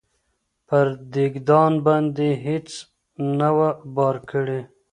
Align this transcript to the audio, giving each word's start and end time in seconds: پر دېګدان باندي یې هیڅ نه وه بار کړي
پر 0.67 0.87
دېګدان 1.13 1.73
باندي 1.85 2.29
یې 2.31 2.39
هیڅ 2.45 2.69
نه 3.39 3.49
وه 3.55 3.69
بار 3.95 4.15
کړي 4.29 4.61